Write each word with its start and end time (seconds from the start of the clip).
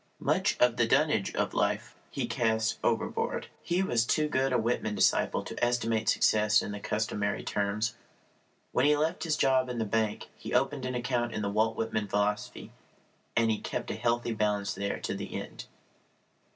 Much 0.17 0.57
of 0.59 0.77
the 0.77 0.87
dunnage 0.87 1.31
of 1.35 1.53
life 1.53 1.93
he 2.09 2.25
cast 2.25 2.79
overboard. 2.83 3.49
He 3.61 3.83
was 3.83 4.03
too 4.03 4.27
good 4.27 4.51
a 4.51 4.57
Whitman 4.57 4.95
disciple 4.95 5.43
to 5.43 5.63
estimate 5.63 6.09
success 6.09 6.63
in 6.63 6.71
the 6.71 6.79
customary 6.79 7.43
terms. 7.43 7.93
When 8.71 8.87
he 8.87 8.97
left 8.97 9.25
his 9.25 9.37
job 9.37 9.69
in 9.69 9.77
the 9.77 9.85
bank 9.85 10.29
he 10.35 10.55
opened 10.55 10.87
an 10.87 10.95
account 10.95 11.33
in 11.35 11.43
the 11.43 11.51
Walt 11.51 11.77
Whitman 11.77 12.07
philosophy 12.07 12.71
and 13.35 13.51
he 13.51 13.59
kept 13.59 13.91
a 13.91 13.95
healthy 13.95 14.33
balance 14.33 14.73
there 14.73 14.99
to 15.01 15.13
the 15.13 15.35
end. 15.39 15.65